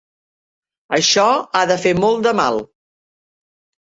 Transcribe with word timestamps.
Això 0.99 1.27
ha 1.59 1.63
de 1.73 1.77
fer 1.85 1.93
molt 1.99 2.27
de 2.29 2.37
mal. 2.41 2.59